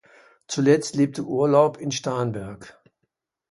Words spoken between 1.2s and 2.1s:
Urlaub in